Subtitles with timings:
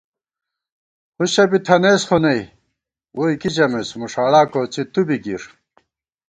[1.17, 2.41] ہُݭہ بی تھنَئیس خو نئ،
[3.15, 5.43] ووئی کی ژَمېس مُݭاڑا کوڅی تُوبی گِر